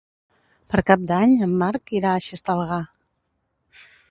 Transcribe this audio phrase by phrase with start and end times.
[0.73, 2.83] Per Cap d'Any en Marc irà a Xestalgar.